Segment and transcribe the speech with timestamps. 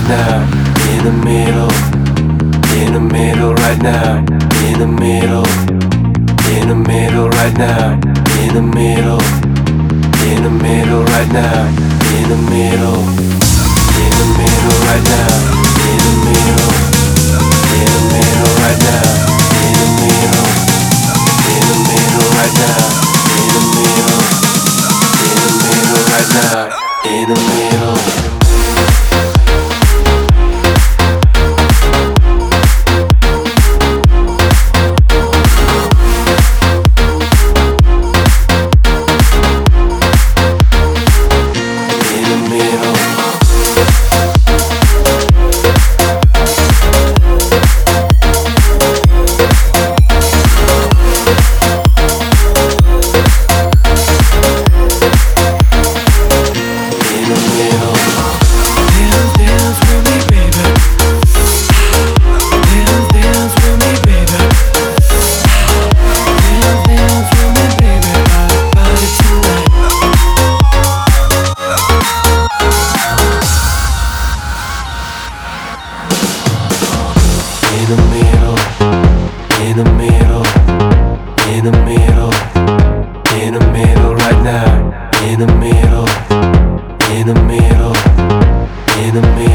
[0.00, 0.42] right now,
[0.92, 1.70] in the middle,
[2.76, 4.18] in the middle right now,
[4.66, 5.46] in the middle,
[6.56, 7.92] in the middle right now,
[8.40, 9.20] in the middle,
[10.26, 11.66] in the middle right now,
[12.16, 13.00] in the middle,
[14.00, 15.39] in the middle right now.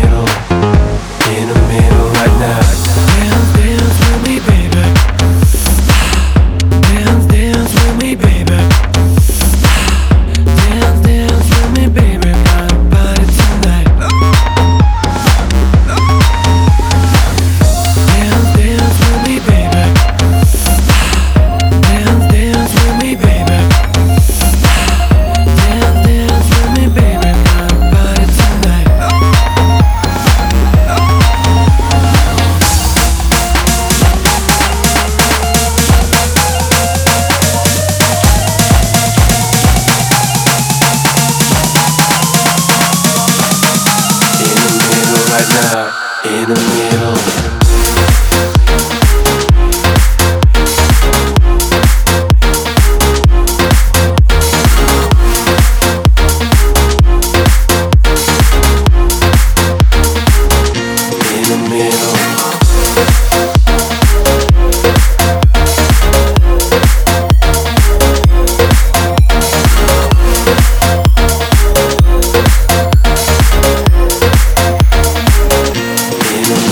[0.05, 0.27] middle,
[1.33, 2.64] in the middle right now.
[46.47, 46.94] the.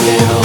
[0.06, 0.43] little